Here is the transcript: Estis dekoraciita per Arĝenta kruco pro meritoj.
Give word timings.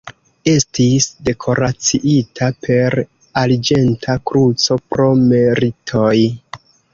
Estis 0.51 1.07
dekoraciita 1.27 2.47
per 2.67 2.97
Arĝenta 3.43 4.17
kruco 4.31 4.79
pro 4.95 5.07
meritoj. 5.29 6.17